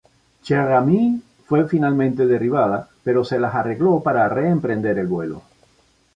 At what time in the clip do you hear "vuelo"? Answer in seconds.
5.05-5.43